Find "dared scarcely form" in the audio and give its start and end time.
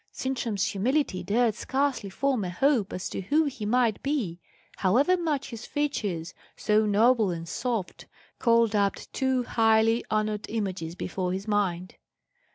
1.21-2.43